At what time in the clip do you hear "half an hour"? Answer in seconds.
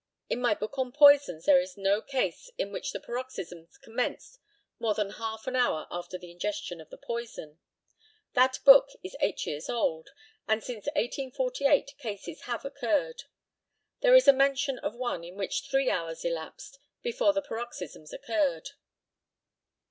5.11-5.85